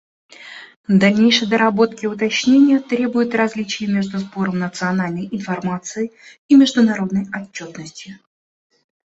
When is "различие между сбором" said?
3.35-4.57